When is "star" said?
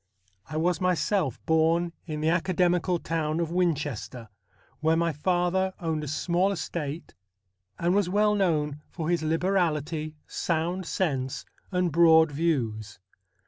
7.83-7.83